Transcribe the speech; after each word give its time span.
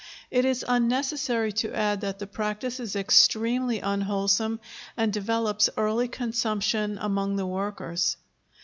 It 0.31 0.45
is 0.45 0.65
unnecessary 0.67 1.51
to 1.51 1.75
add 1.75 2.01
that 2.01 2.17
the 2.17 2.25
practice 2.25 2.79
is 2.79 2.95
extremely 2.95 3.81
unwholesome 3.81 4.59
and 4.97 5.13
develops 5.13 5.69
early 5.77 6.07
consumption 6.07 6.97
among 6.99 7.35
the 7.35 7.45
workers. 7.45 8.17